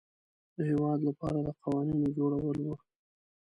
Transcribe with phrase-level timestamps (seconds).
[0.55, 2.75] د هیواد لپاره د قوانینو جوړول وه.